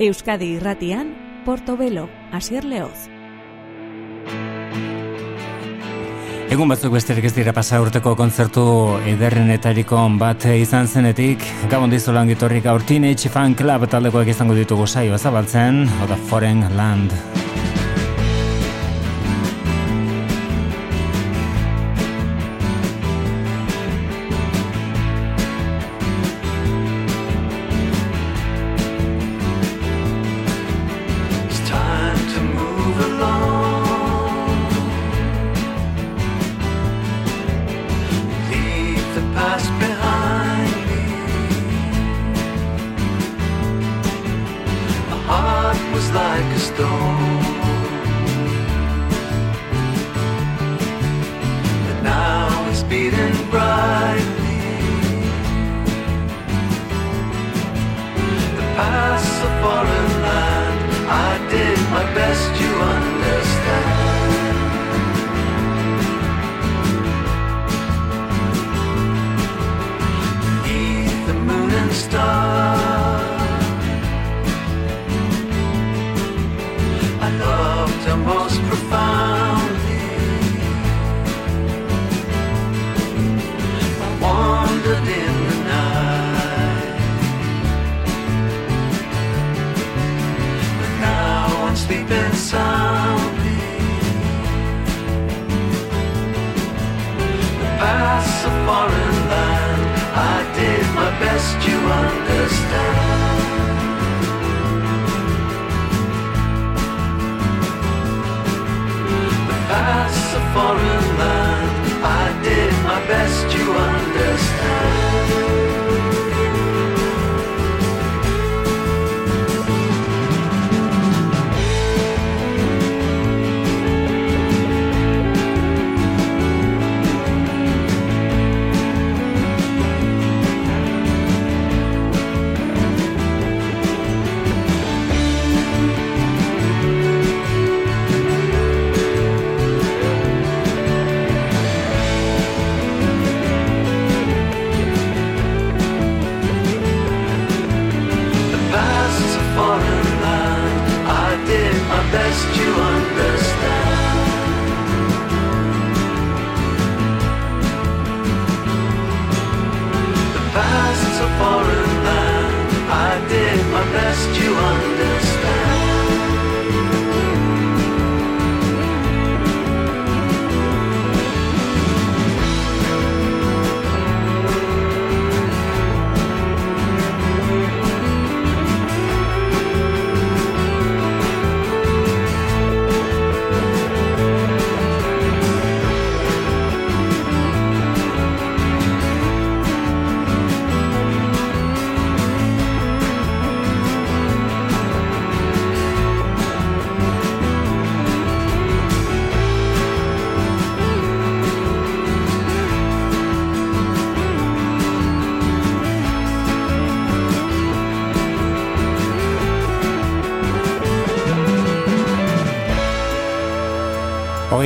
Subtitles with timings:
[0.00, 1.10] Euskadi Irratian,
[1.44, 3.10] Portobelo, Asier Leoz.
[6.48, 8.64] Egun batzuk besterik ez dira pasa urteko kontzertu
[9.12, 15.18] ederrenetariko bat izan zenetik, gabon dizu lan gitorrik aurtin Fan Club taldekoak izango ditugu saioa
[15.18, 17.39] zabaltzen, oda Foreign Land.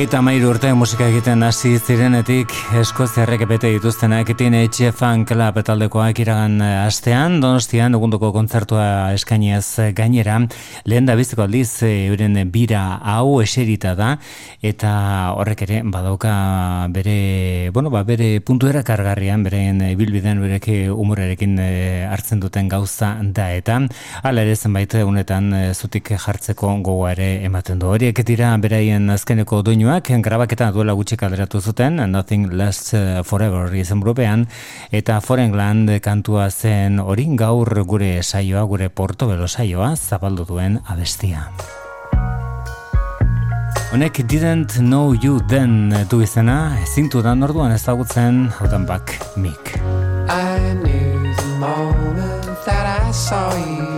[0.05, 6.61] Hogeita mairu urte musika egiten hasi zirenetik eskoziarrek bete dituztenak etxe fan klap etaldekoak iragan
[6.61, 10.37] eh, astean, donostian dugunduko kontzertua eskainiaz gainera,
[10.85, 14.19] lehen da biziko aldiz eh, euren bira hau eserita da,
[14.61, 22.05] eta horrek ere badauka bere, bueno, ba, bere puntuera kargarrian, beren bilbiden bereke umorerekin eh,
[22.05, 23.81] hartzen duten gauza da, eta.
[24.21, 27.89] Ala ere zenbait unetan zutik jartzeko gogoa ere ematen du.
[27.89, 33.73] Horiek dira beraien azkeneko doinu doinuak grabaketa duela gutxi kalderatu zuten Nothing Lasts uh, Forever
[33.73, 34.45] izen burupean
[34.91, 41.47] eta Foreign Land kantua zen orin gaur gure saioa gure portobelo saioa zabaldu duen abestia.
[43.93, 49.79] Honek didn't know you then du izena zintu da norduan ezagutzen hautan bak mik
[50.27, 53.94] I knew the moment that I saw you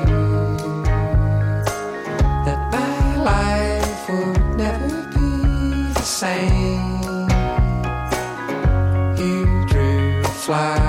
[10.47, 10.86] fly.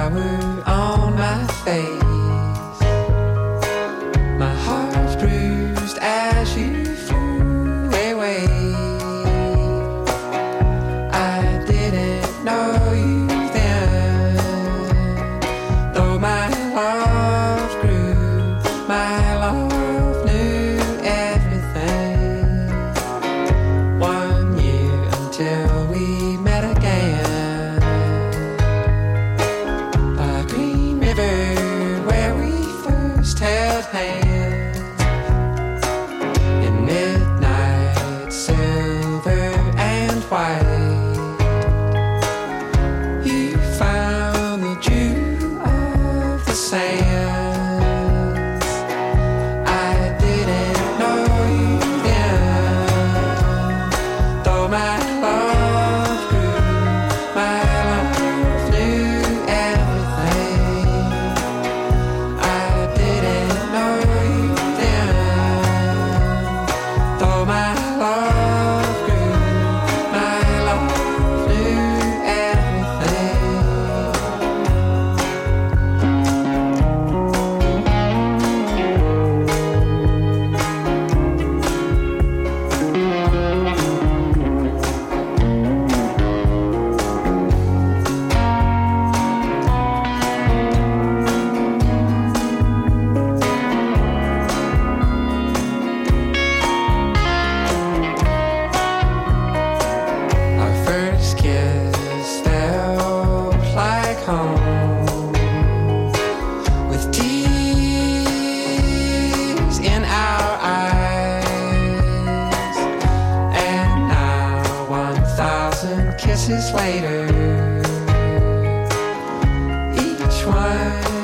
[120.79, 121.18] world.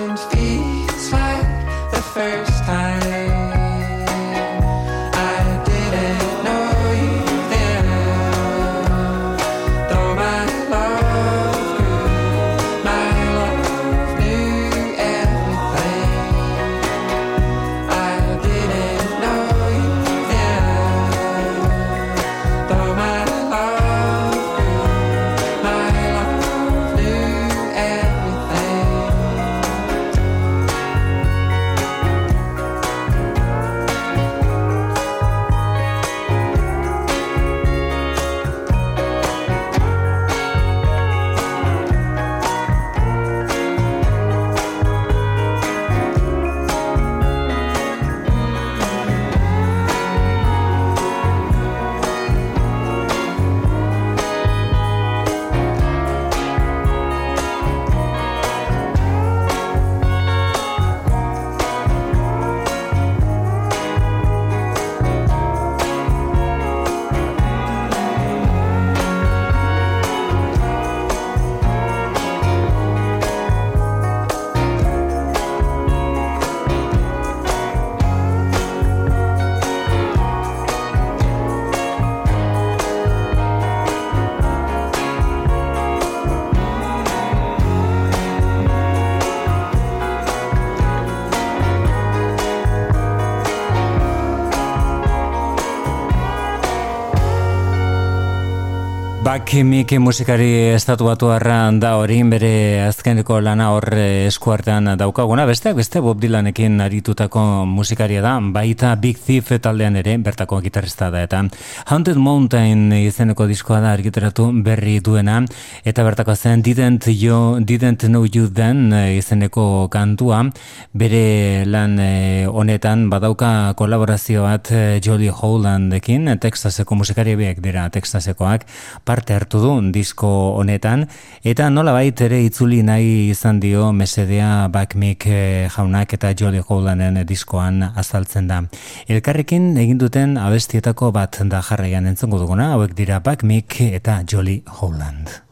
[99.43, 105.45] Kimik musikari estatu batu da hori bere azkeneko lana hor eh, eskuartean daukaguna.
[105.45, 111.23] Besteak beste Bob Dylanekin aritutako musikaria da, baita Big Thief taldean ere, bertako gitarrista da.
[111.25, 111.43] Eta
[111.87, 115.41] Haunted Mountain izeneko diskoa da argiteratu berri duena.
[115.85, 120.45] Eta bertako zen Didn't, you, didn't Know You Then eh, izeneko kantua.
[120.93, 124.71] Bere lan eh, honetan badauka kolaborazio bat
[125.03, 128.69] Jolly Hollandekin, Texaseko musikariak dira Texasekoak,
[129.05, 130.29] parte hartu du disko
[130.59, 131.07] honetan
[131.45, 137.23] eta nola bait ere itzuli nahi izan dio mesedea Backmick eh, jaunak eta Jolly Howlanen
[137.27, 138.63] diskoan azaltzen da.
[139.09, 145.44] Elkarrekin egin duten abestietako bat da jarraian entzongo duguna, hauek dira Backmick eta Jolly Howland.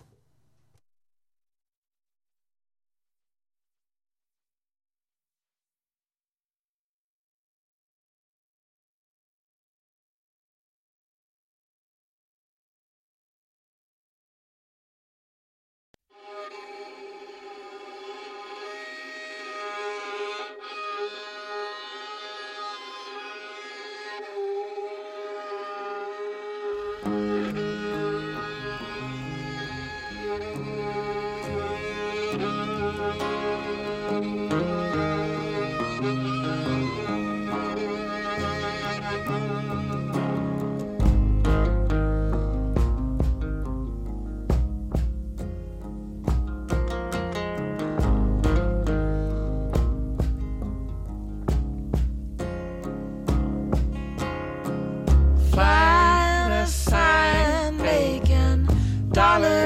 [59.13, 59.62] dollars.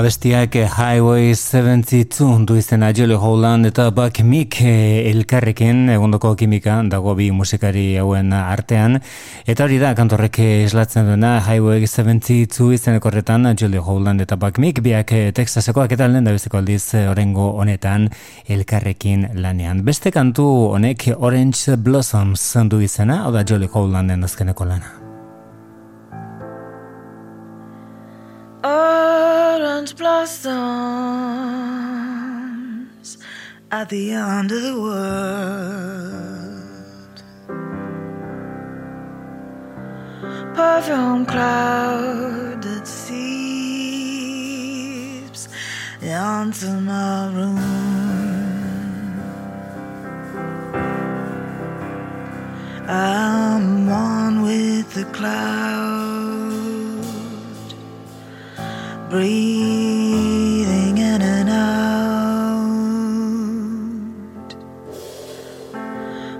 [0.00, 7.12] Abestiak Highway 72 du izena Jolly Holland eta Buck Mick eh, elkarrekin egondoko kimika dago
[7.18, 8.96] bi musikari hauen artean
[9.44, 14.80] eta hori da kantorrek islatzen duena Highway 72 izeneko horretan Jolly Holland eta Buck Mick
[14.80, 18.08] biak eh, Texasekoak eta lehen da bezeko aldiz eh, orengo honetan
[18.48, 19.84] elkarrekin lanean.
[19.84, 20.46] Beste kantu
[20.78, 24.96] honek Orange Blossoms du izena, hau da Jolly Hollanden azkeneko lana.
[29.50, 30.48] Orange blossoms
[33.72, 36.20] at the end of the world.
[40.54, 43.10] Perfume cloud that seeps
[46.00, 47.58] into my room.
[52.86, 56.09] I'm one with the cloud
[59.10, 61.74] breathing in and out.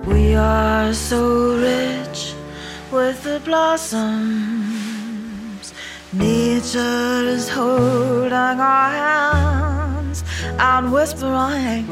[0.07, 2.35] We are so rich
[2.93, 4.00] with the blossoms.
[6.12, 10.23] Nature is holding our hands
[10.61, 11.89] and whispering,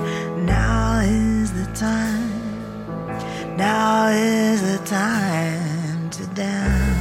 [0.47, 2.31] Now is the time,
[3.57, 6.99] now is the time to dance.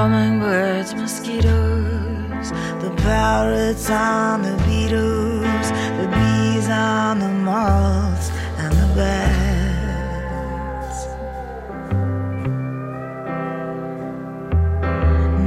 [0.00, 2.48] Hummingbirds, mosquitoes,
[2.80, 5.66] the parrots and the beetles,
[6.00, 8.30] the bees and the moths
[8.62, 10.98] and the bats.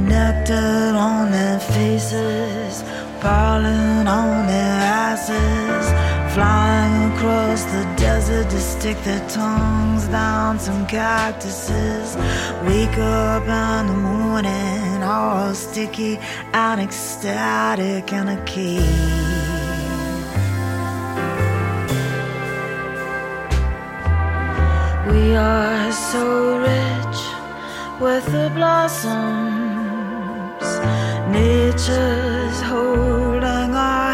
[0.08, 2.84] Nectar on their faces,
[3.20, 4.78] pollen on their
[5.10, 5.63] asses,
[6.34, 12.16] flying across the desert to stick their tongues down some cactuses.
[12.66, 16.18] Wake up in the morning, all sticky
[16.52, 18.82] and ecstatic and a cave.
[25.12, 27.20] We are so rich
[28.00, 29.54] with the blossoms.
[31.30, 34.13] Nature's holding our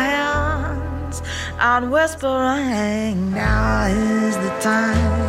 [1.61, 5.21] hands and whispering, Now is the time.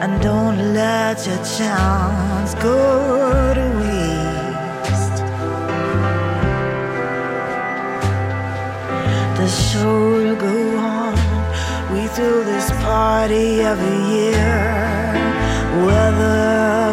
[0.00, 5.22] And don't let your chance go to waste.
[9.36, 11.14] The show will go on.
[11.92, 14.80] We throw this party every year.
[15.80, 16.89] quiet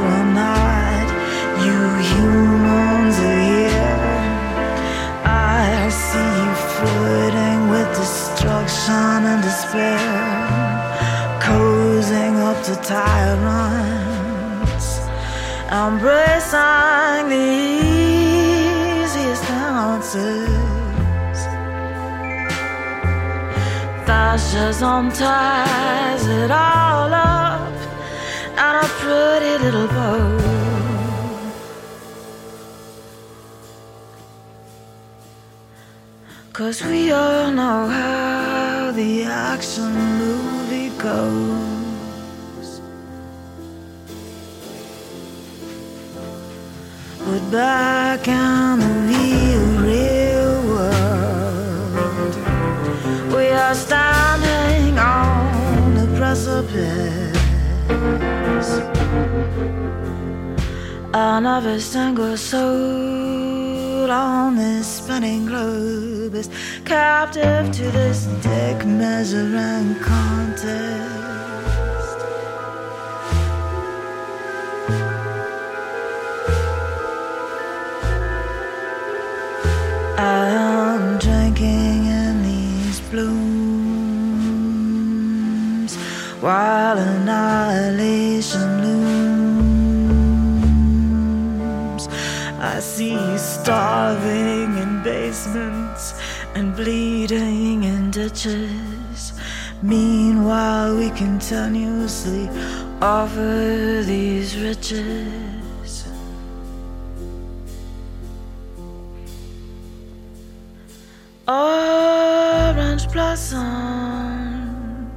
[113.38, 115.14] Blossoms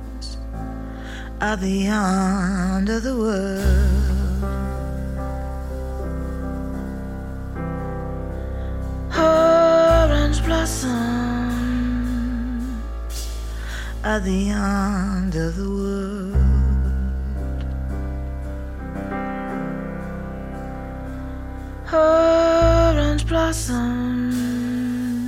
[1.40, 3.79] at the end of the world.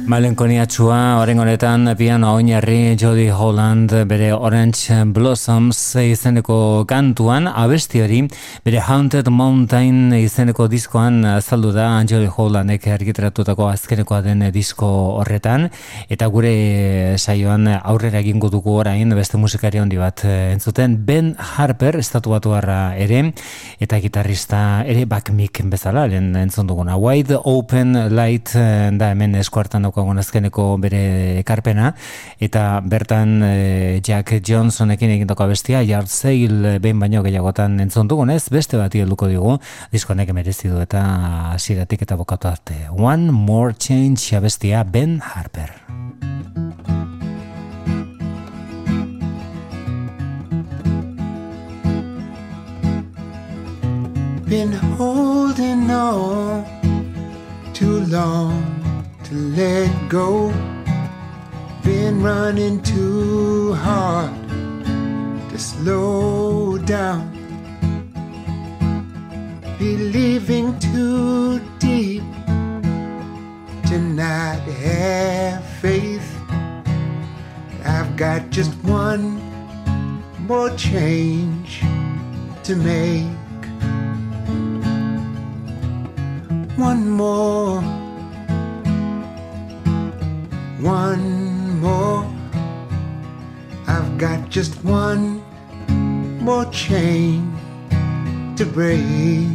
[0.03, 8.19] Malenkoniatxua, oren honetan, piano oinarri Jody Holland bere Orange Blossoms izeneko kantuan, abesti hori,
[8.67, 14.88] bere Haunted Mountain izeneko diskoan azaldu da Jody Hollandek argiteratutako azkenekoa den disko
[15.21, 15.69] horretan,
[16.11, 22.35] eta gure saioan aurrera egingo dugu orain beste musikari handi bat entzuten, Ben Harper, estatu
[22.35, 23.23] batu ere,
[23.79, 26.99] eta gitarrista ere bakmik bezala, lehen entzun duguna.
[26.99, 31.93] Wide Open Light da hemen eskuartan daukagun azkeneko bere ekarpena.
[32.41, 38.49] Eta bertan e, Jack Johnsonekin egin doka bestia Yard Sale behin baino gehiagotan entzun dugunez
[38.51, 39.59] beste bati helduko digu
[39.93, 41.03] diskonek merezi du eta
[41.53, 42.89] hasieratik eta bokatu arte.
[42.97, 45.71] One More Change abestia Ben Harper.
[54.49, 56.65] Been holding on
[57.73, 58.82] too long
[59.33, 60.53] to let go.
[61.83, 64.31] Been running too hard
[65.49, 67.31] to slow down.
[69.79, 72.23] Believing too deep
[73.88, 76.29] to not have faith.
[77.85, 79.40] I've got just one
[80.47, 81.81] more change
[82.64, 83.33] to make.
[86.77, 88.02] One more
[90.83, 92.27] one more.
[93.87, 95.40] I've got just one
[96.42, 97.57] more chain
[98.57, 99.47] to break.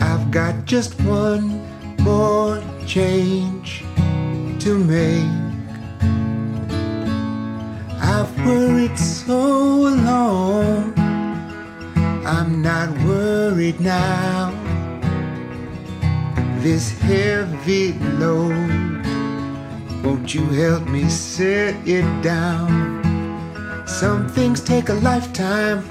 [0.00, 1.60] I've got just one
[2.00, 3.84] more change
[4.60, 5.46] to make.
[8.00, 10.94] I've worried so long,
[12.24, 14.54] I'm not worried now.
[16.60, 18.75] This heavy load
[20.06, 22.70] won't you help me set it down?
[23.88, 25.82] Some things take a lifetime,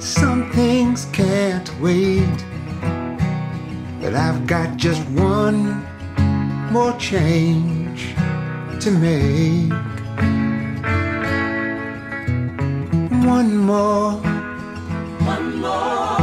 [0.00, 2.38] some things can't wait.
[4.00, 5.84] But I've got just one
[6.72, 8.14] more change
[8.80, 9.72] to make.
[13.36, 14.12] One more.
[15.32, 16.20] One more.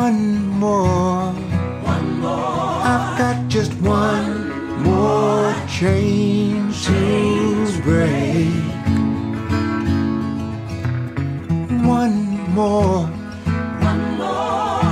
[0.00, 1.32] One more.
[1.92, 2.82] One more.
[2.92, 4.29] I've got just one
[5.80, 8.52] chains to break.
[11.88, 12.16] One
[12.52, 13.06] more.
[13.88, 14.84] One more.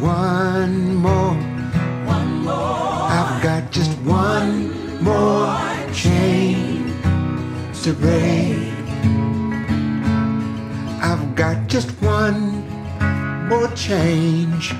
[0.00, 1.34] One more.
[2.16, 3.10] One more.
[3.16, 5.54] I've got just one more
[5.92, 6.92] chain
[7.84, 8.74] to break.
[11.00, 12.66] I've got just one
[13.48, 14.70] more change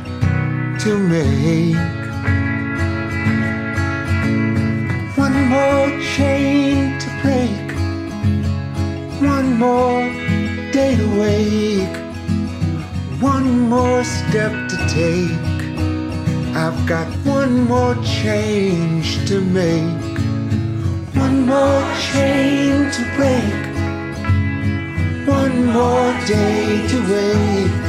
[0.82, 2.01] to make.
[5.62, 7.66] More chain to break,
[9.32, 10.02] one more
[10.76, 11.96] day to wake,
[13.20, 15.60] one more step to take.
[16.64, 20.14] I've got one more change to make,
[21.24, 23.62] one more chain to break,
[25.38, 27.84] one more day to wake,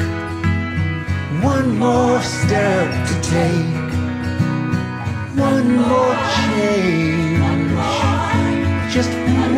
[1.52, 3.84] one more step to take,
[5.50, 7.33] one more change,
[8.94, 9.54] just one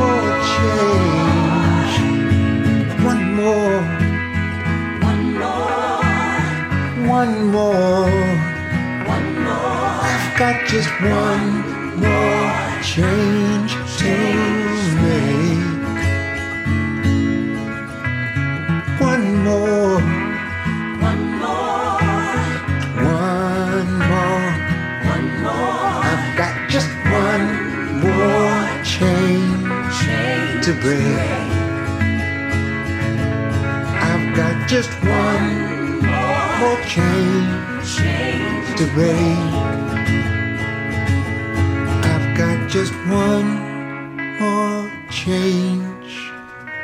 [0.00, 1.94] more change,
[3.04, 3.82] one more,
[7.08, 8.10] one more,
[9.06, 9.70] one more.
[10.10, 11.46] I've got just one
[12.02, 12.50] more
[12.82, 14.12] change to
[15.02, 15.78] make.
[19.00, 19.87] One more.
[30.88, 31.20] To break.
[34.00, 36.00] I've got just one
[36.60, 37.90] more change
[38.78, 39.38] to break.
[42.04, 43.48] I've got just one
[44.40, 46.32] more change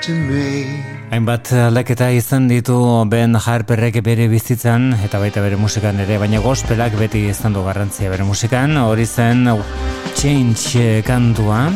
[0.03, 0.85] to make.
[1.14, 6.97] Hainbat aldaketa izan ditu Ben Harperrek bere bizitzan eta baita bere musikan ere, baina gospelak
[6.99, 9.47] beti izan du garrantzia bere musikan, hori zen
[10.14, 11.69] Change kantua.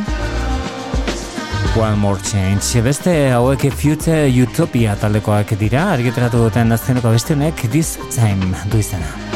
[1.78, 2.82] One More Change.
[2.82, 9.27] Beste hauek Future Utopia taldekoak dira, argitaratu duten azkeneko beste honek This Time du izena.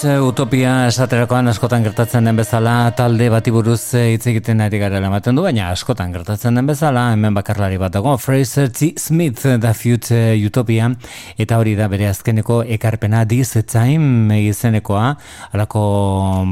[0.00, 4.96] Future Utopia esaterakoan askotan gertatzen den bezala talde bati buruz eh, hitz egiten ari gara
[4.96, 8.94] ematen du, baina askotan gertatzen den bezala hemen bakarlari bat dago Fraser T.
[8.96, 10.88] Smith da Future Utopia
[11.36, 15.10] eta hori da bere azkeneko ekarpena This Time izenekoa
[15.52, 15.84] alako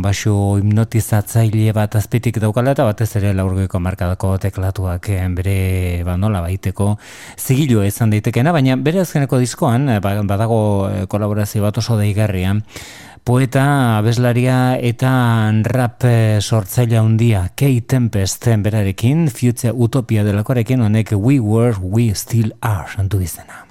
[0.04, 5.58] basu hipnotizatzaile bat azpitik daukala eta batez ere laurgoiko markadako teklatuak eh, bere
[6.04, 6.98] ba, nola baiteko
[7.38, 10.62] zigilua izan daitekena, baina bere azkeneko diskoan eh, ba, badago
[11.08, 12.58] kolaborazio bat oso daigarria
[13.28, 15.10] poeta, abeslaria eta
[15.68, 22.54] rap eh, sortzaile handia Kate Tempest berarekin, Future Utopia delakoarekin honek We Were, We Still
[22.64, 23.67] Are, antu izena.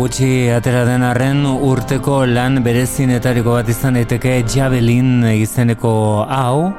[0.00, 5.92] Gutxi atera den arren urteko lan berezinetariko bat izan daiteke Javelin izeneko
[6.36, 6.70] hau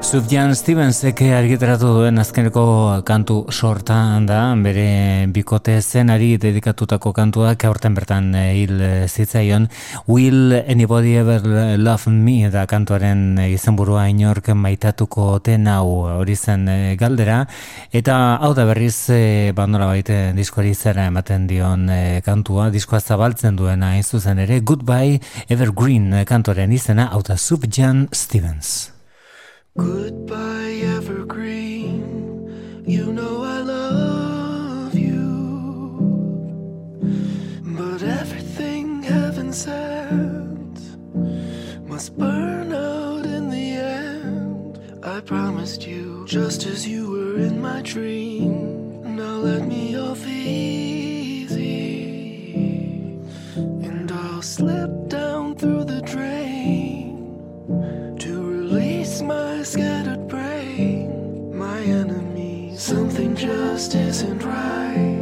[0.00, 2.62] Sufjan Stevensek argitaratu duen azkeneko
[3.04, 9.68] kantu sorta da, bere bikote zenari dedikatutako kantuak aurten bertan eh, hil zitzaion.
[10.08, 11.44] Will anybody ever
[11.76, 17.42] love me da kantuaren izenburua inork maitatuko ten hau hori zen eh, galdera.
[17.92, 21.90] Eta hau da berriz e, bandola baite diskoari zera ematen dion
[22.24, 28.99] kantua, diskoa zabaltzen duena zuzen ere, Goodbye Evergreen kantuaren izena, hau da Sufjan Stevens.
[29.76, 32.82] Goodbye, evergreen.
[32.86, 35.20] You know I love you.
[37.62, 40.80] But everything heaven sent
[41.88, 44.80] must burn out in the end.
[45.04, 49.14] I promised you, just as you were in my dream.
[49.14, 51.60] Now let me off easy,
[53.54, 56.49] and I'll slip down through the drain
[59.64, 62.72] scattered brain, my enemy.
[62.76, 65.19] Something just isn't right.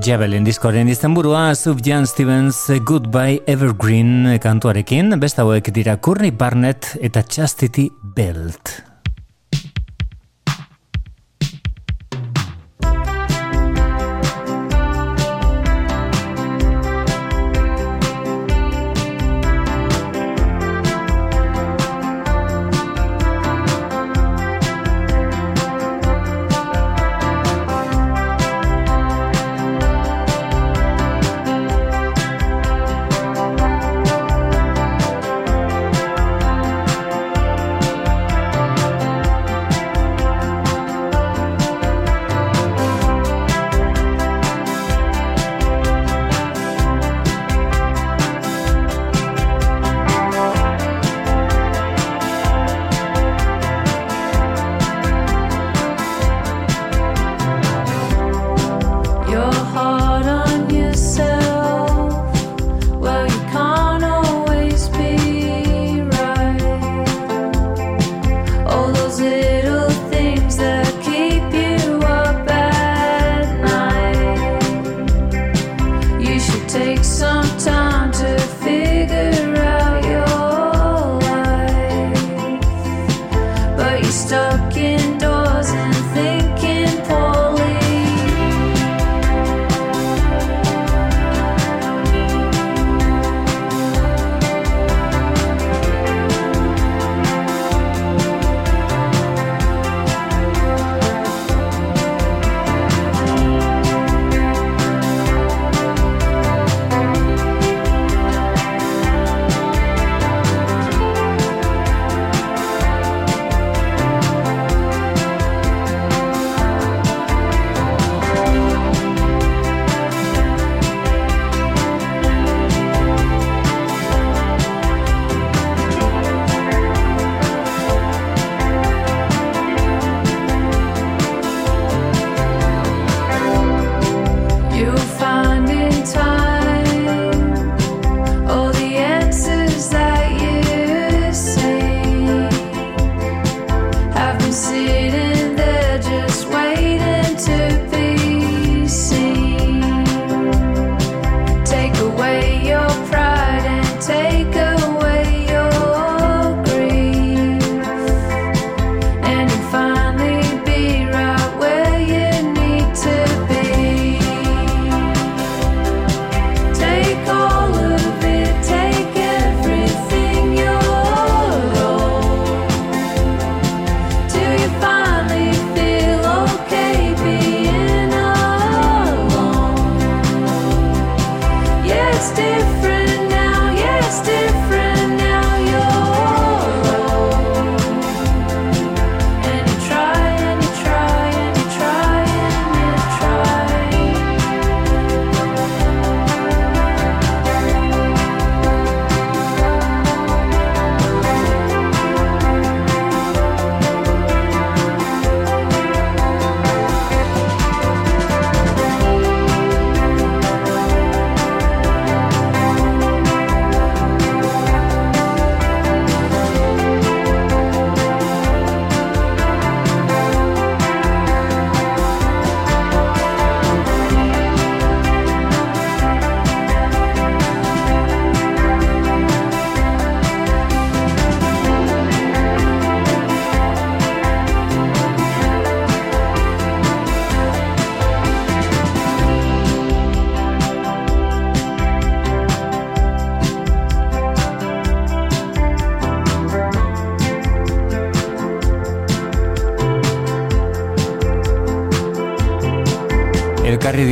[0.00, 2.56] Javelin diskoren izenburua Subjan Stevens
[2.88, 8.89] Goodbye Evergreen kantuarekin, besta hauek dira Courtney Barnett eta Chastity Belt.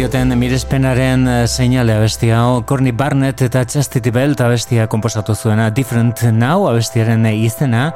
[0.08, 2.62] Dioten mirespenaren eh, seinale abestia hau.
[2.64, 7.92] Corny Barnett eta Chastity Belt abestia komposatu zuena Different Now abestiaren izena.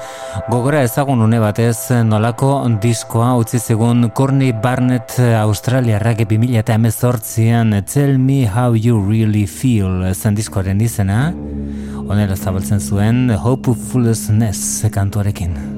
[0.51, 8.19] Gogora ezagun une batez nolako diskoa utzi zegun Corny Barnett Australiarrak 2000 eta emezortzian Tell
[8.19, 11.31] Me How You Really Feel zen diskoaren izena.
[12.05, 15.72] Onera zabaltzen zuen Hopefulness kantuarekin.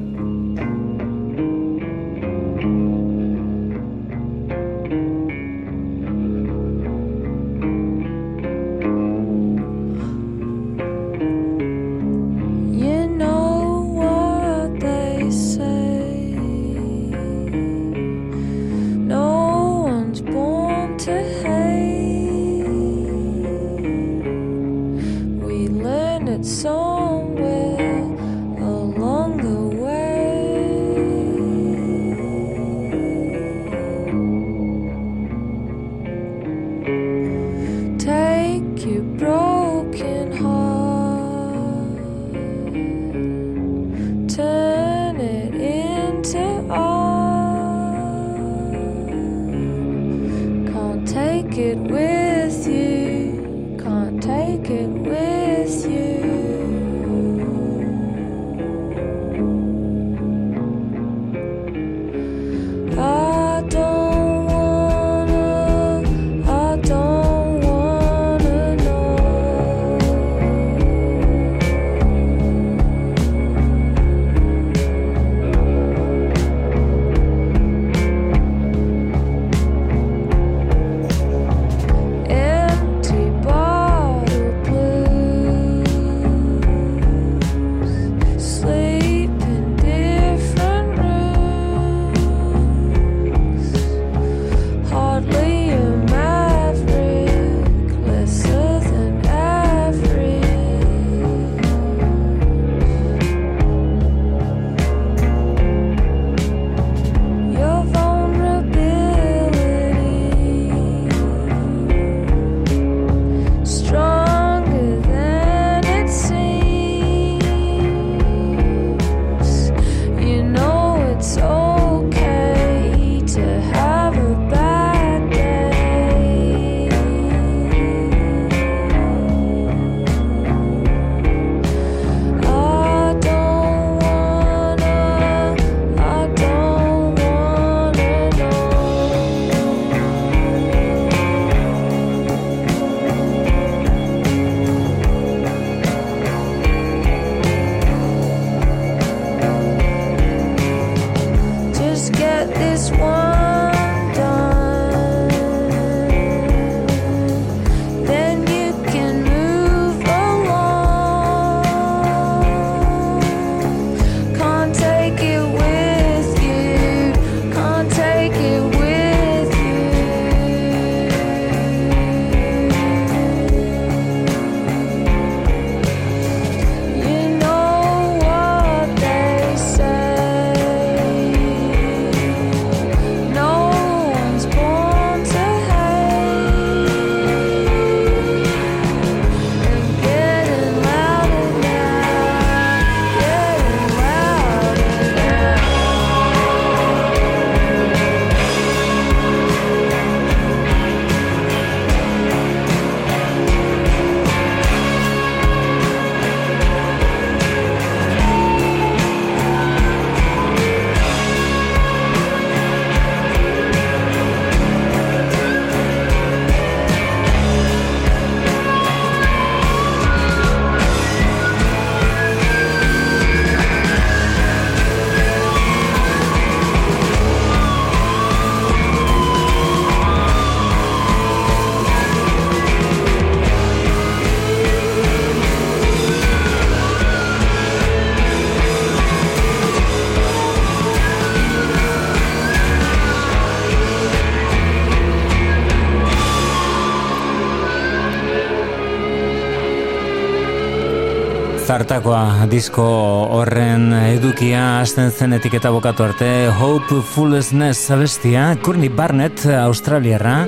[251.64, 252.84] Zartakoa disko
[253.32, 257.54] horren edukia hasten zen etiketa bokatu arte Hopefulness
[257.90, 260.44] abestia Courtney Barnett Australiarra.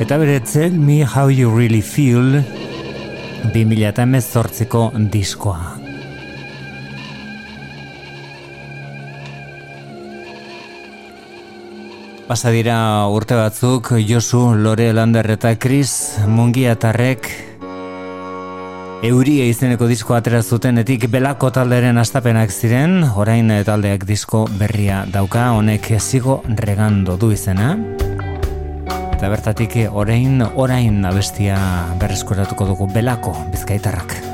[0.00, 2.40] Eta bere Tell Me How You Really Feel
[3.52, 5.76] 2018ko diskoa.
[12.24, 17.53] Pasa dira urte batzuk Josu Lore Lander eta Chris Mungiatarrek
[19.04, 25.90] Euria izeneko disko atera zutenetik belako talderen astapenak ziren, orain taldeak disko berria dauka, honek
[26.00, 27.74] zigo regando du izena.
[28.88, 31.58] Eta bertatik orain, orain abestia
[32.00, 34.33] berreskuratuko dugu belako bizkaitarrak.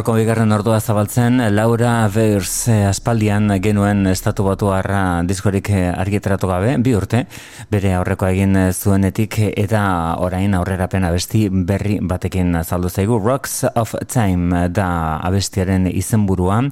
[0.00, 6.78] gaurko bigarren ordua zabaltzen, Laura Beers eh, aspaldian genuen estatu batuarra diskorik eh, argiteratu gabe,
[6.80, 7.26] bi urte,
[7.70, 9.80] bere aurreko egin eh, zuenetik eh, eta
[10.24, 13.18] orain aurrera pena abesti berri batekin azaldu zaigu.
[13.22, 14.88] Rocks of Time eh, da
[15.22, 16.64] abestiaren izenburua.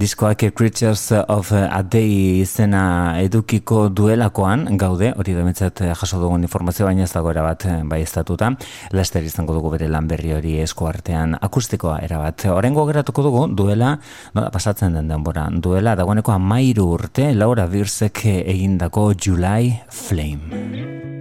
[0.00, 7.04] Diskoak Creatures of a Day izena edukiko duelakoan gaude hori demetzat jaso dugun informazio baina
[7.04, 8.54] ez dago erabat bai estatuta.
[8.96, 12.48] Laster izango dugu bere lan berri hori esko artean akustikoa erabat.
[12.54, 13.96] Orain geratuko dugu duela
[14.32, 20.45] no, pasatzen den denbora duela dagoeneko amairu urte Laura Birsek egindako July Flame.
[20.50, 21.15] man.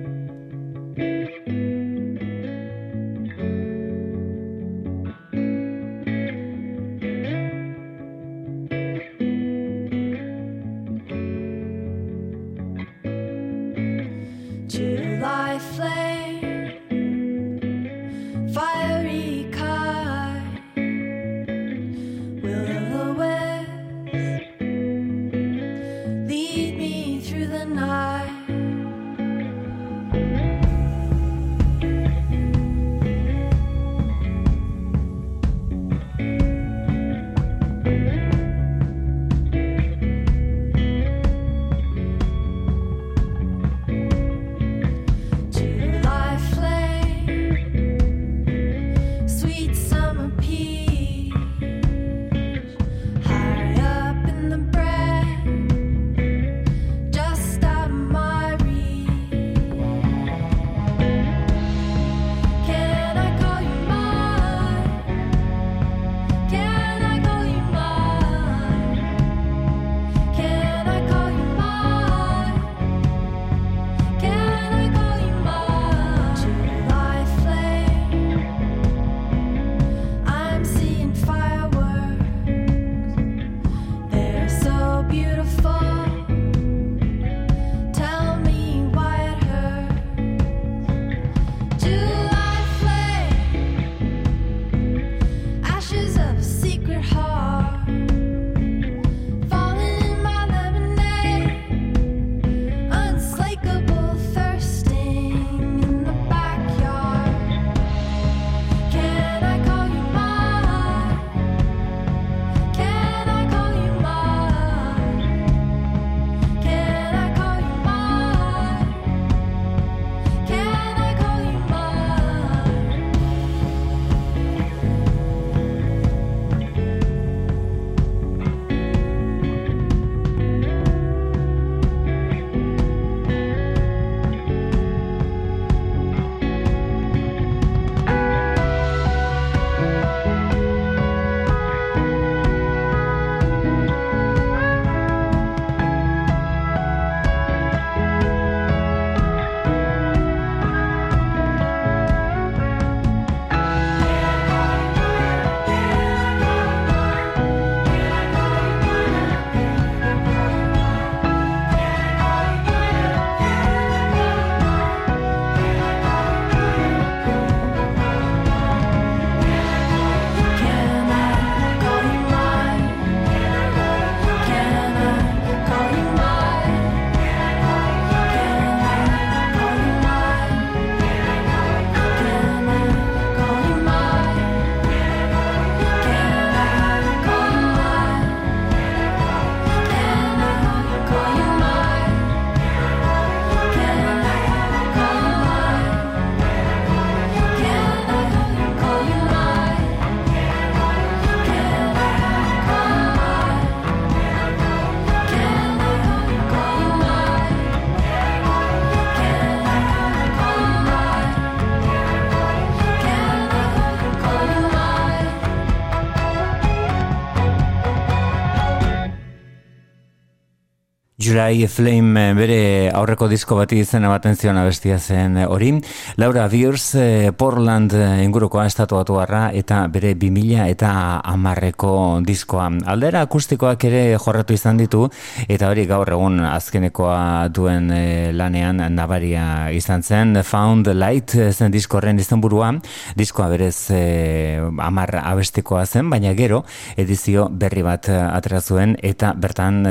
[221.36, 222.58] July Flame eh, bere
[222.96, 225.74] aurreko disko bati izena baten zion abestia zen eh, hori.
[226.16, 227.92] Laura Beers, eh, Portland
[228.24, 230.92] ingurukoa estatuatu harra eta bere 2000 eta
[231.28, 232.70] amarreko diskoa.
[232.88, 235.10] Aldera akustikoak ere jorratu izan ditu
[235.50, 237.92] eta hori gaur egun azkenekoa duen
[238.38, 240.40] lanean nabaria izan zen.
[240.40, 242.72] Found Light zen izan burua.
[243.20, 246.64] Diskoa berez amar abestikoa zen, baina gero
[246.96, 249.84] edizio berri bat aterazuen eta bertan,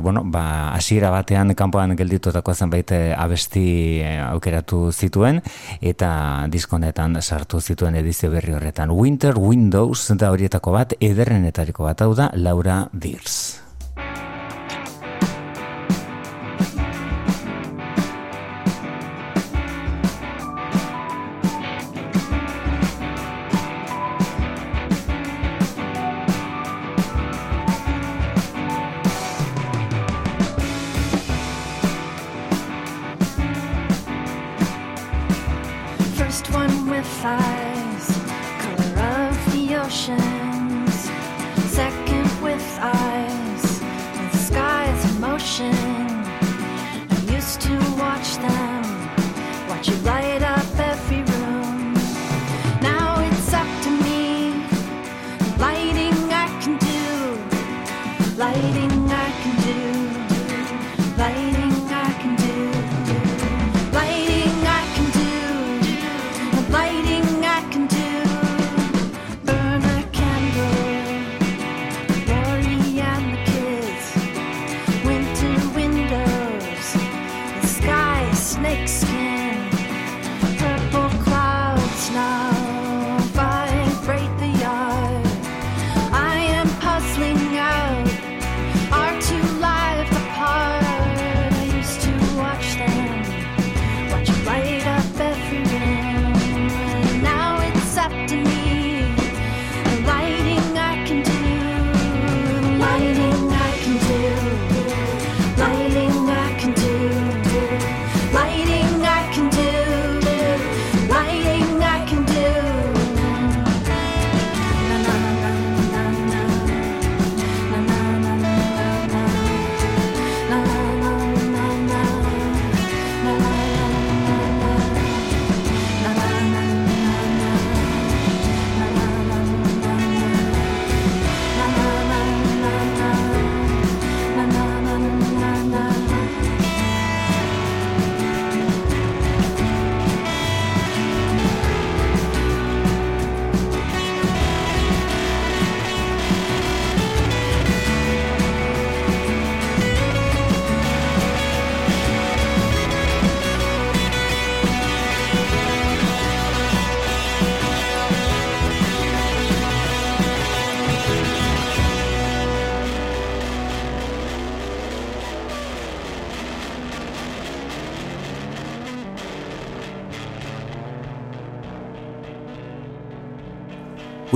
[0.00, 3.64] bueno, ba, hasiera batean kanpoan gelditutako zenbait eh, abesti
[4.06, 5.42] eh, aukeratu zituen
[5.82, 12.12] eta diskonetan sartu zituen edizio berri horretan Winter Windows da horietako bat ederrenetariko bat hau
[12.14, 13.65] da Laura Beers.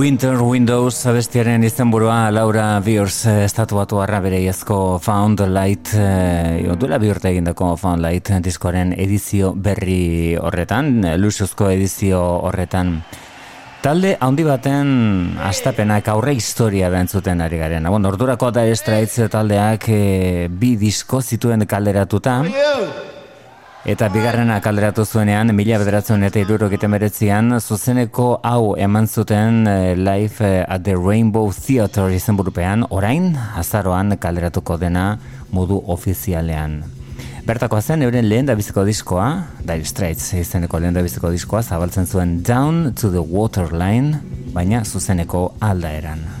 [0.01, 7.11] Winter Windows abestiaren izenburua Laura Beers eh, estatuatu arra bere Found Light e, duela bi
[7.11, 13.03] urte egindako Found Light diskoaren edizio berri horretan, lusuzko edizio horretan.
[13.83, 17.85] Talde handi baten astapenak aurre historia da entzuten ari garen.
[17.85, 22.41] Bon, ordurako da estraitz taldeak e, bi disko zituen kalderatuta.
[23.81, 30.37] Eta bigarrena kalderatu zuenean, mila bederatzen eta iruro beretzian, zuzeneko hau eman zuten uh, live
[30.39, 35.17] uh, at the Rainbow Theater burupean, orain, azaroan kalderatuko dena
[35.49, 36.83] modu ofizialean.
[37.43, 42.05] Bertako zen, euren lehen da biziko diskoa, Dire Straits izeneko lehen da biziko diskoa, zabaltzen
[42.05, 44.21] zuen Down to the Waterline,
[44.53, 46.40] baina zuzeneko aldaeran.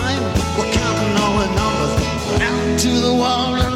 [2.81, 3.75] to the wall and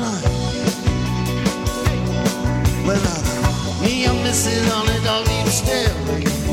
[2.88, 6.45] well, uh, me, I'm missing on the dog, even.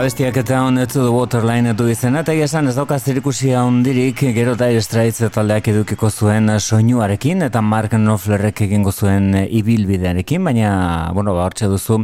[0.00, 4.70] Abestiak eta honetu du waterline du izena, eta esan ez dauka zirikusia ondirik gero da
[4.72, 10.70] estraitz taldeak edukiko zuen soinuarekin, eta Mark Knopflerrek egingo zuen ibilbidearekin, baina,
[11.12, 11.98] bueno, ba, hortxe duzu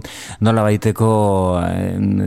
[0.45, 1.09] nola baiteko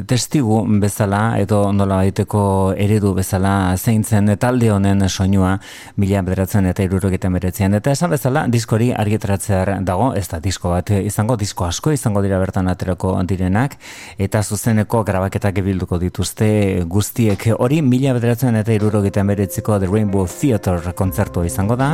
[0.10, 2.42] testigu bezala, edo nola baiteko
[2.74, 5.54] eredu bezala zeintzen talde honen soinua
[6.02, 10.90] mila bederatzen eta irurogetan beretzean, eta esan bezala diskori argitratzear dago, ez da disko bat
[10.98, 13.78] izango, disko asko izango dira bertan aterako direnak,
[14.18, 16.50] eta zuzeneko grabaketa ebilduko dituzte
[16.90, 17.46] guztiek.
[17.60, 21.94] Hori mila bederatzen eta irurogetan beretziko The Rainbow Theater kontzertua izango da.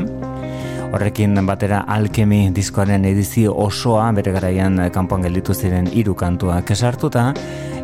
[0.95, 7.31] Horrekin batera Alchemy diskoaren edizio osoa bere garaian kanpoan gelditu ziren hiru kantuak esartuta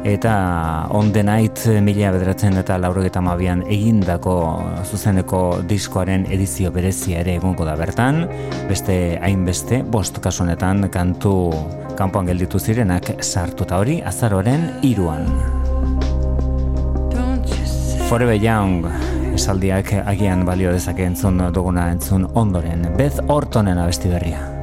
[0.03, 4.33] eta On The Night mila bederatzen eta laurogeta mabian egindako
[4.83, 8.23] zuzeneko diskoaren edizio berezia ere egongo da bertan
[8.69, 11.35] beste hainbeste bost kasunetan kantu
[11.97, 15.27] kanpoan gelditu zirenak sartuta hori azaroren iruan.
[18.09, 18.87] Forever Young
[19.35, 24.60] esaldiak agian balio dezake entzun duguna entzun ondoren Beth Ortonen abesti berria.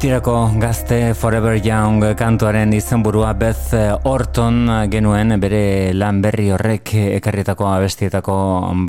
[0.00, 3.74] Betirako gazte Forever Young kantuaren izenburua Beth
[4.08, 8.36] Orton genuen bere lan berri horrek ekarrietako abestietako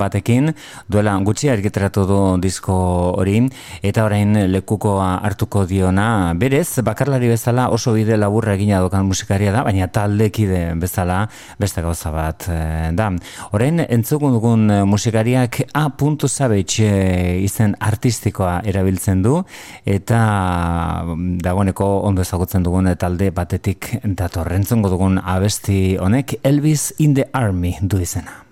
[0.00, 0.54] batekin.
[0.88, 2.76] Duela gutxi argiteratu du disko
[3.20, 3.42] hori
[3.84, 6.32] eta orain lekuko hartuko diona.
[6.32, 11.26] Berez bakarlari bezala oso bide laburra egina dokan musikaria da baina taldekide bezala
[11.60, 13.10] beste gauza bat eh, da.
[13.52, 15.90] Orain entzugun dugun musikariak A.
[16.24, 19.42] Savage eh, izen artistikoa erabiltzen du
[19.84, 21.04] eta
[21.42, 27.98] dagoeneko ondo ezagutzen dugun talde batetik datorrentzongo dugun abesti honek Elvis in the Army du
[27.98, 28.51] izena.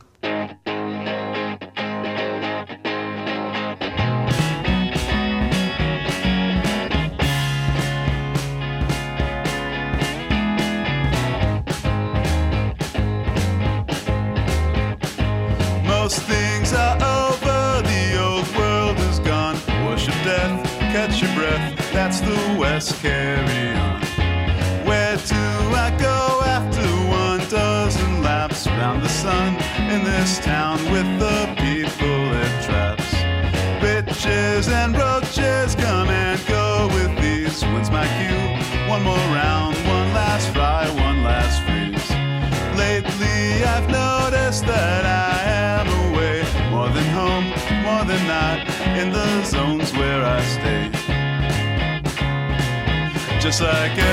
[53.71, 54.10] Just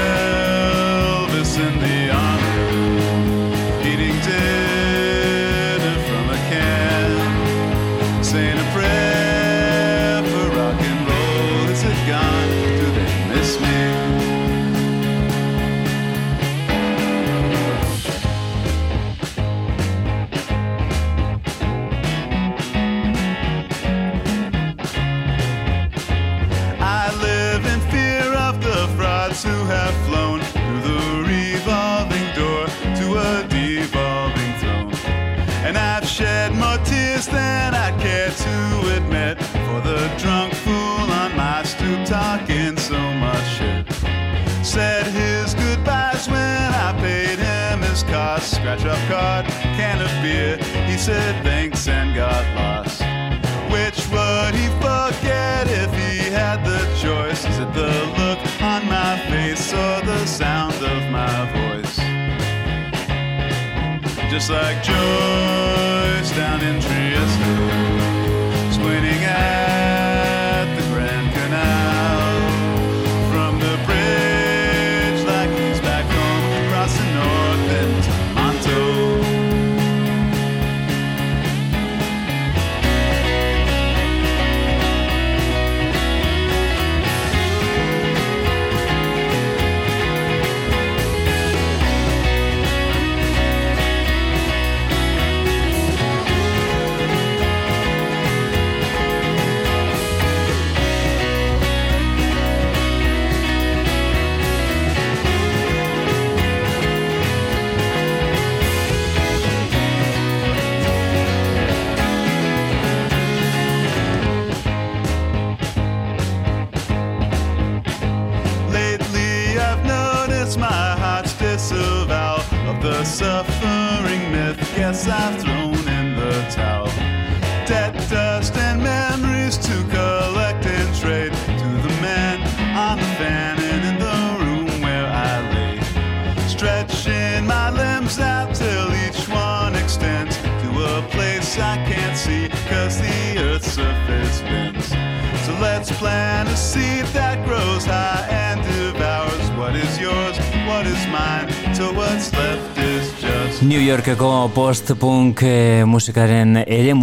[153.62, 156.94] New Yorkeko post-punk eh, musikaren ere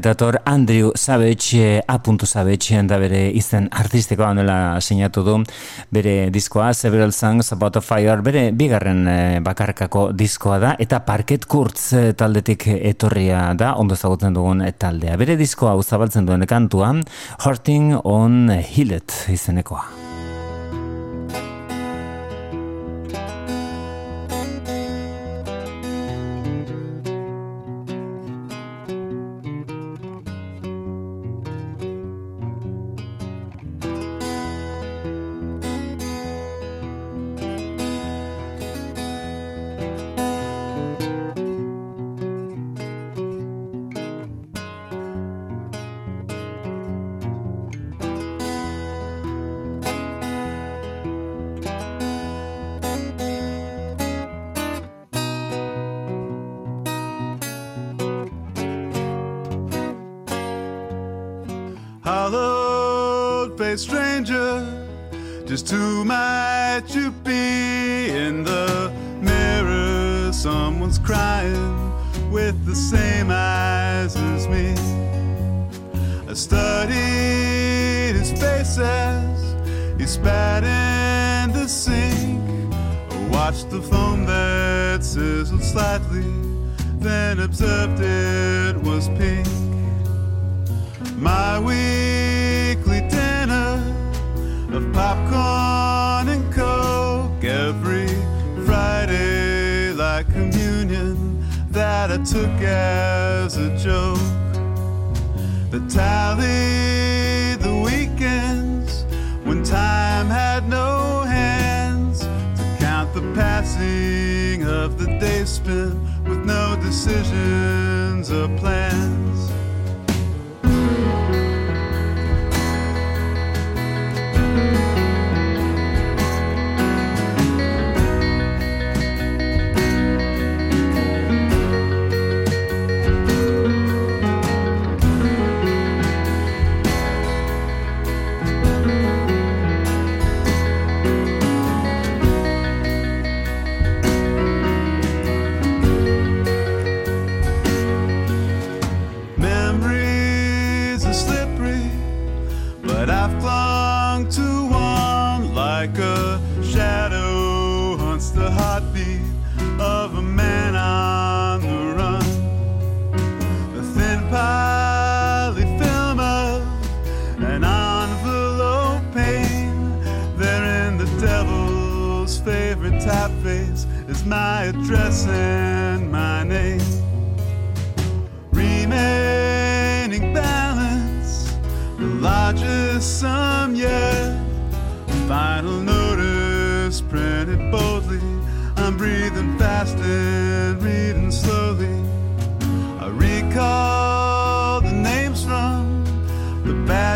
[0.00, 2.00] dator Andrew Savage, eh, A.
[2.24, 5.44] Savage, da bere izen artistikoa nela sinatu du,
[5.90, 11.44] bere diskoa, Several Songs About a Fire, bere bigarren eh, bakarkako diskoa da, eta Parket
[11.44, 15.16] Kurtz taldetik etorria da, ondo zagutzen dugun taldea.
[15.16, 16.94] Bere diskoa uzabaltzen duen kantua,
[17.44, 20.03] Hurting on Hillet izenekoa.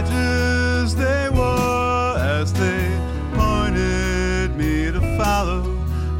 [0.03, 2.87] Badges they wore as they
[3.35, 5.63] pointed me to follow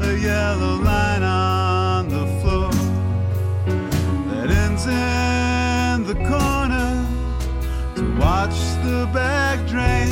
[0.01, 2.71] a yellow line on the floor
[4.31, 6.91] that ends in the corner
[7.95, 10.11] to watch the bag drain.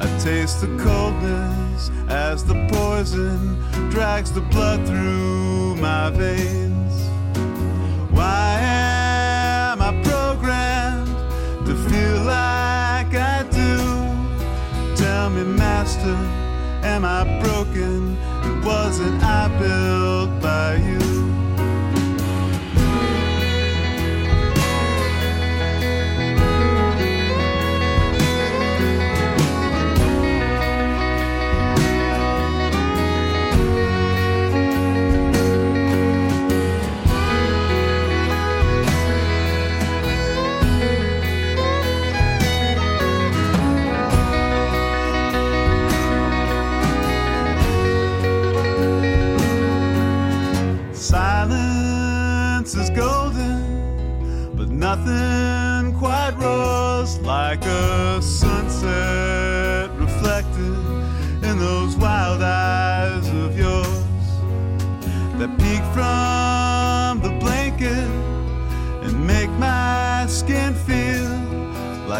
[0.00, 6.91] I taste the coldness as the poison drags the blood through my veins.
[15.82, 16.14] Master,
[16.84, 18.16] am I broken?
[18.62, 21.21] Wasn't I built by you?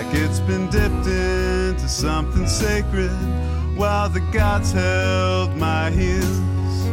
[0.03, 3.11] Like it's been dipped into something sacred
[3.77, 6.87] while the gods held my heels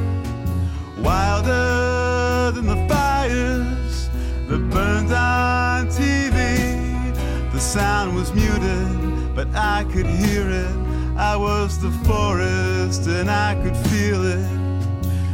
[0.98, 4.10] wilder than the fires
[4.48, 7.52] that burned on TV.
[7.52, 10.76] The sound was muted, but I could hear it.
[11.18, 14.46] I was the forest and I could feel it.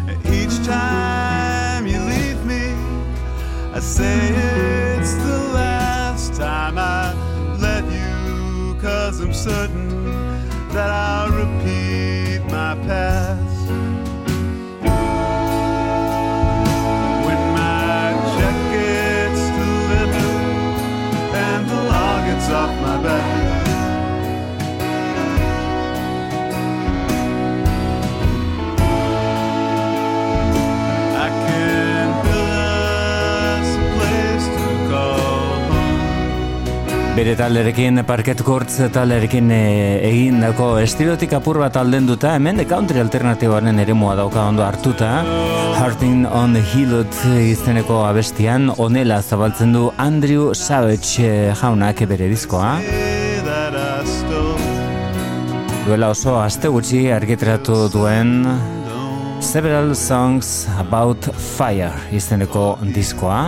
[0.09, 2.73] And each time you leave me,
[3.73, 4.17] I say
[4.97, 7.24] it's the last time I
[9.25, 9.89] I'm certain
[10.69, 13.67] that I'll repeat my past.
[17.25, 20.45] When my check gets delivered
[21.33, 23.44] and the law gets off my back.
[37.15, 39.59] Bere talderekin, parket gortz talderekin e,
[40.03, 45.21] egindako estilotik apur bat aldenduta, hemen de country alternatiboaren eremua dauka ondo hartuta,
[45.77, 52.73] Hearting on the Hillot izeneko abestian, onela zabaltzen du Andrew Savage eh, jaunak bere diskoa.
[55.85, 58.41] Duela oso aste gutxi argitratu duen
[59.39, 63.39] Several Songs About Fire izeneko diskoa.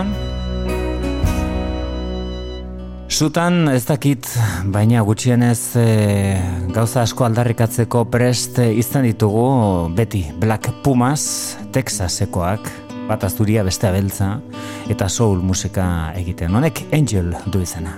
[3.18, 4.28] Sutan ez dakit,
[4.70, 5.86] baina gutxienez e,
[6.70, 11.24] gauza asko aldarrikatzeko prest izan ditugu beti Black Pumas,
[11.74, 12.70] Texasekoak,
[13.08, 14.36] bat azuria beste abeltza,
[14.86, 15.88] eta soul musika
[16.20, 16.54] egiten.
[16.54, 17.96] Honek Angel du izena.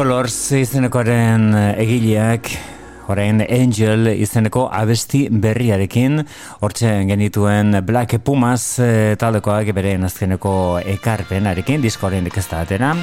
[0.00, 2.46] Colors izenekoaren egileak
[3.12, 6.22] orain Angel izeneko abesti berriarekin.
[6.62, 10.54] Hortxe genituen Black Pumas e, taldekoak bere azkeneko
[10.94, 12.94] ekarpenarekin diskoaren da atera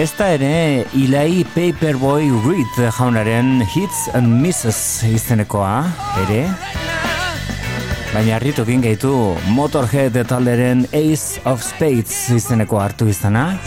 [0.00, 5.84] Ez da ere Ilai Paperboy Reed jaunaren Hits and Misses izenekoa
[6.24, 6.46] ere.
[8.14, 13.58] Baina harritu gaitu Motorhead talderen Ace of Spades izeneko hartu izana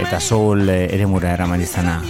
[0.00, 2.00] eta soul eh, ere mura eraman izana.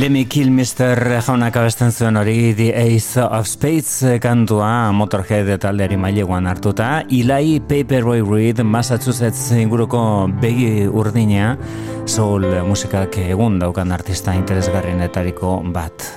[0.00, 7.02] Lemmy Kilmister jaunak abesten zuen hori The Ace of Spades kantua Motorhead taldeari maileguan hartuta.
[7.12, 10.00] Eli Paperboy Reed Massachusetts inguruko
[10.40, 11.52] begi urdina
[12.08, 16.08] soul musikak egun daukan artista interesgarrienetariko bat.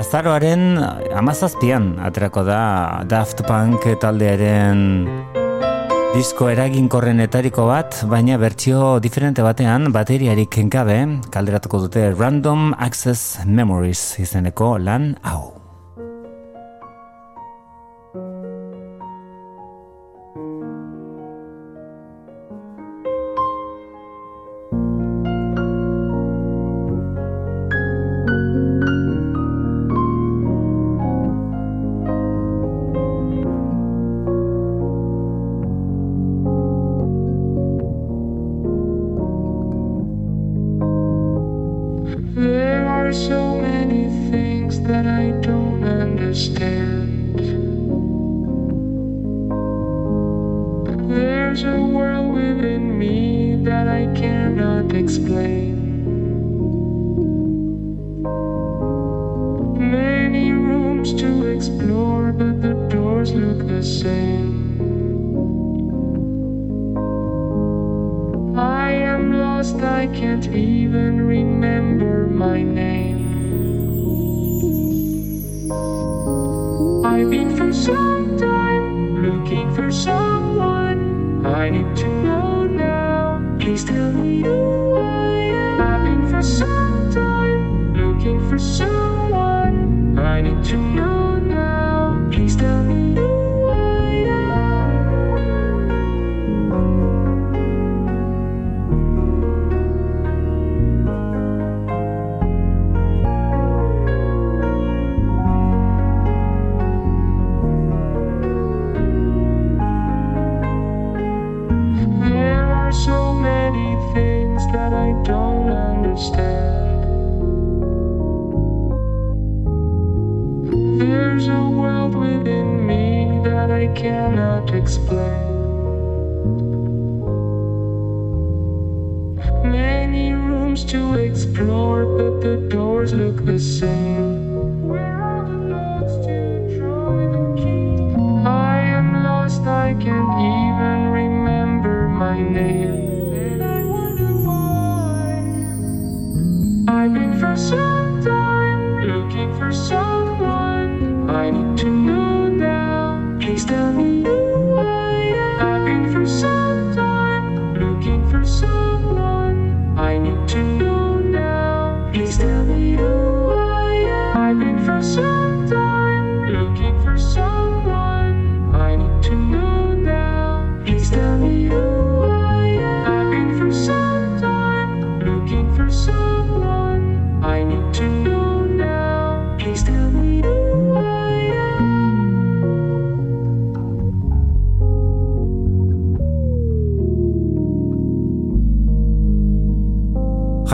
[0.00, 0.80] Azaroaren
[1.12, 2.60] amazazpian aterako da
[3.04, 5.10] Daft Punk taldearen
[6.16, 10.96] Disko eraginkorrenetariko bat, baina bertsio diferente batean bateriarik kenkabe,
[11.34, 15.55] kalderatuko dute Random Access Memories izeneko lan hau.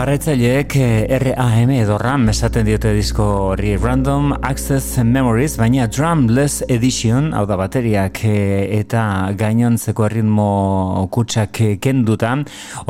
[0.03, 3.23] Jarraitzaileek eh, RAM edo RAM esaten diote disko
[3.53, 11.61] horri Random Access Memories, baina Drumless Edition, hau da bateriak eh, eta gainontzeko ritmo kutsak
[11.79, 12.33] kenduta,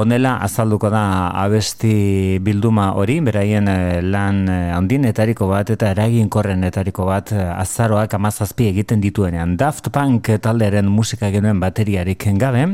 [0.02, 1.04] onela azalduko da
[1.44, 9.54] abesti bilduma hori, beraien eh, lan handinetariko bat eta eraginkorrenetariko bat azaroak amazazpi egiten dituenean.
[9.62, 12.72] Daft Punk taldearen musika genuen bateriarik gabe,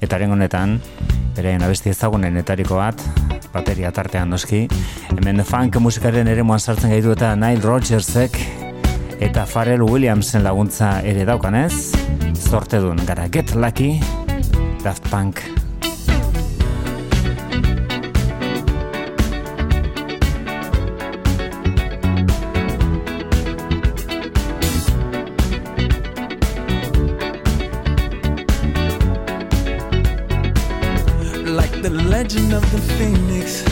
[0.00, 0.78] eta honetan,
[1.36, 3.04] beraien abesti ezagunenetariko bat,
[3.52, 4.68] bateria tartean noski.
[5.10, 8.38] Hemen funk musikaren ere moan sartzen gaitu eta Nile Rodgersek
[9.18, 11.72] eta Pharrell Williamsen laguntza ere daukanez.
[12.38, 13.98] Zorte duen gara Get Lucky,
[14.84, 15.42] Daft Punk.
[32.22, 33.71] Legend of the phoenix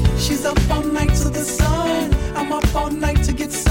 [0.21, 2.13] She's up all night to the sun.
[2.35, 3.70] I'm up all night to get sun.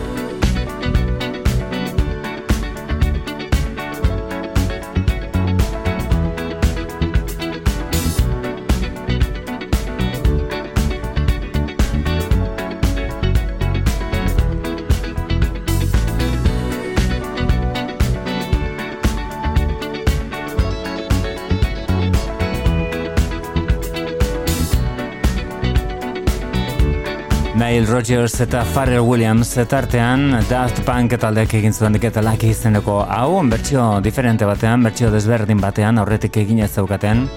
[28.01, 33.83] Rodgers eta Pharrell Williams tartean Daft Punk taldeak egin zuen diketa laki izeneko hau, bertsio
[34.01, 37.27] diferente batean, bertsio desberdin batean, aurretik egin ez zaukaten,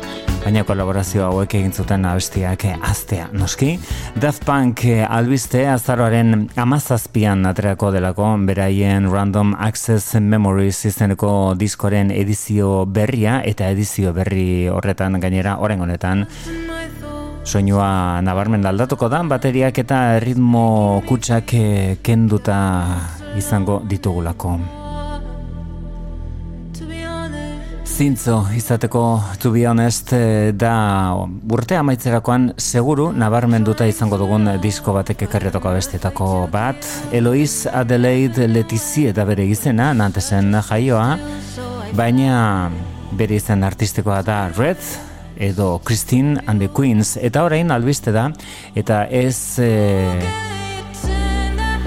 [0.41, 3.75] baina kolaborazio hauek egin zuten abestiak aztea, noski.
[4.17, 13.43] Daft Punk albiste azaroaren amazazpian aterako delako, beraien Random Access Memories izeneko diskoren edizio berria,
[13.45, 16.25] eta edizio berri horretan gainera, oren honetan,
[17.45, 22.57] soinua nabarmen aldatuko da, bateriak eta ritmo kutsak eh, kenduta
[23.37, 24.59] izango ditugulako.
[27.95, 31.15] Zintzo izateko to be honest eh, da
[31.53, 39.29] urte amaitzerakoan seguru nabarmenduta izango dugun disko batek ekarretoko bestetako bat Eloiz Adelaide Letizie eta
[39.29, 41.07] bere izena nantesen jaioa
[41.95, 42.39] baina
[43.15, 47.17] bere izen artistikoa da Red edo Christine and the Queens.
[47.17, 48.31] Eta orain albiste da
[48.75, 50.21] eta ez e,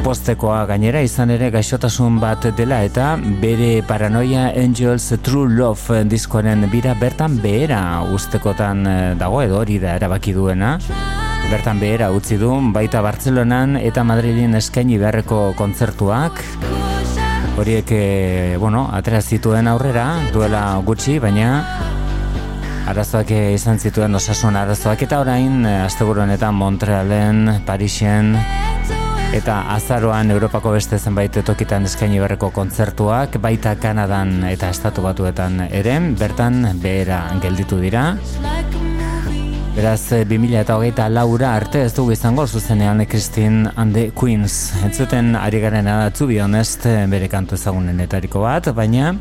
[0.03, 6.93] postekoa gainera izan ere gaixotasun bat dela eta bere Paranoia Angels True Love diskoaren bira
[6.95, 7.81] bertan behera
[8.15, 10.77] ustekotan e, dago edo hori da erabaki duena.
[11.47, 16.43] Bertan behera utzi du baita Bartzelonan eta Madrilin eskaini beharreko kontzertuak.
[17.57, 21.96] Horiek, e, bueno, atera zituen aurrera duela gutxi, baina
[22.87, 28.31] arazoak izan zituen osasun arazoak eta orain eh, asteburu honetan Montrealen, Parisen
[29.35, 35.99] eta azaroan Europako beste zenbait tokitan eskaini berreko kontzertuak baita Kanadan eta Estatu Batuetan ere
[36.19, 38.13] bertan behera gelditu dira
[39.77, 44.71] Beraz, 2000 eh, eta hogeita laura arte ez dugu izango zuzenean Christine and the Queens.
[44.81, 49.11] Entzuten ari garen adatzu bi honest eh, bere kantu ezagunenetariko bat, baina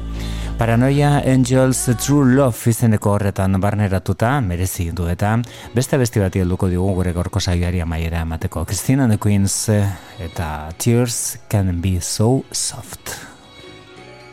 [0.56, 5.34] Paranoia Angels True Love izeneko horretan barneratuta merezi du eta
[5.74, 8.64] beste besti bati helduko digu gure gorko saioari amaiera emateko.
[8.64, 9.84] Christina and the Queens eh,
[10.18, 13.12] eta Tears Can Be So Soft.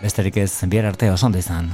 [0.01, 1.73] Besterik ez, biar arte oso izan.